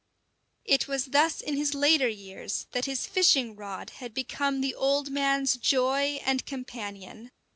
[0.65, 5.11] It was thus in his later years that his fishing rod had become the old
[5.11, 7.29] man's joy and companion.